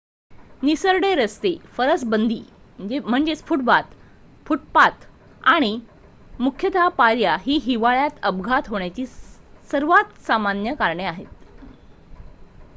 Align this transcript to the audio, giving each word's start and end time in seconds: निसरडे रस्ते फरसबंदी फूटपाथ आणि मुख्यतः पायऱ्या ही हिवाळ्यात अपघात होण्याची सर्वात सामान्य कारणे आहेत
निसरडे 0.63 1.09
रस्ते 1.15 1.49
फरसबंदी 1.73 2.39
फूटपाथ 4.47 5.05
आणि 5.43 5.77
मुख्यतः 6.39 6.87
पायऱ्या 6.97 7.35
ही 7.41 7.57
हिवाळ्यात 7.63 8.19
अपघात 8.23 8.69
होण्याची 8.69 9.05
सर्वात 9.71 10.19
सामान्य 10.27 10.73
कारणे 10.75 11.03
आहेत 11.03 11.27